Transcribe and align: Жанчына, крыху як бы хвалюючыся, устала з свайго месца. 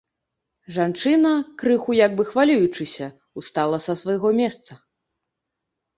Жанчына, 0.77 1.33
крыху 1.63 1.91
як 2.05 2.11
бы 2.21 2.27
хвалюючыся, 2.31 3.11
устала 3.43 3.77
з 3.87 3.99
свайго 4.03 4.29
месца. 4.45 4.71